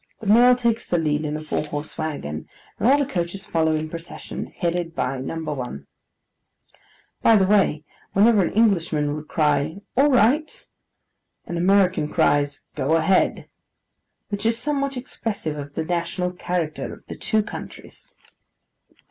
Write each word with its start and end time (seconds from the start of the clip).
The 0.19 0.25
mail 0.25 0.55
takes 0.55 0.87
the 0.87 0.97
lead 0.97 1.25
in 1.25 1.37
a 1.37 1.41
four 1.43 1.63
horse 1.63 1.95
waggon, 1.95 2.49
and 2.79 2.87
all 2.89 2.97
the 2.97 3.05
coaches 3.05 3.45
follow 3.45 3.75
in 3.75 3.87
procession: 3.87 4.47
headed 4.47 4.95
by 4.95 5.19
No. 5.19 5.35
1. 5.39 5.85
By 7.21 7.35
the 7.35 7.45
way, 7.45 7.83
whenever 8.13 8.43
an 8.43 8.51
Englishman 8.53 9.13
would 9.15 9.27
cry 9.27 9.75
'All 9.95 10.09
right!' 10.09 10.67
an 11.45 11.55
American 11.55 12.07
cries 12.09 12.61
'Go 12.73 12.93
ahead!' 12.95 13.47
which 14.29 14.43
is 14.43 14.57
somewhat 14.57 14.97
expressive 14.97 15.55
of 15.55 15.75
the 15.75 15.85
national 15.85 16.31
character 16.31 16.91
of 16.91 17.05
the 17.05 17.15
two 17.15 17.43
countries. 17.43 18.11